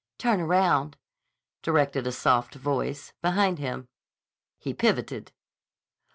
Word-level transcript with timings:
"Turn 0.17 0.41
around," 0.41 0.97
directed 1.61 2.07
a 2.07 2.11
soft 2.11 2.55
voice 2.55 3.13
behind 3.21 3.59
him. 3.59 3.87
He 4.57 4.73
pivoted. 4.73 5.31